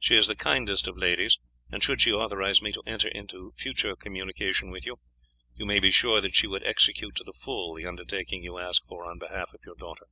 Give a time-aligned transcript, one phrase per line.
[0.00, 1.38] She is the kindest of ladies,
[1.70, 4.98] and should she authorize me to enter into further communication with you,
[5.54, 8.84] you may be sure that she would execute to the full the undertaking you ask
[8.88, 10.08] for on behalf of your daughter.